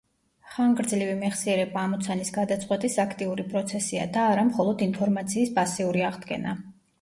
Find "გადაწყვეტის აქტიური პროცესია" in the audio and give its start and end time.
2.37-4.09